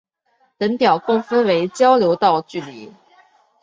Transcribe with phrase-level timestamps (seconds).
[0.57, 2.91] 本表共分为交流道距离。